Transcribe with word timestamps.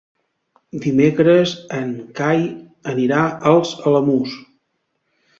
Dimecres 0.85 1.51
en 1.79 1.91
Cai 2.19 2.41
anirà 2.93 3.19
als 3.51 3.75
Alamús. 3.91 4.33